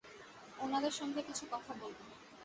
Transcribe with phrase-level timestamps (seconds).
[0.59, 1.99] ওনাদের সঙ্গে কিছু কথা বলব!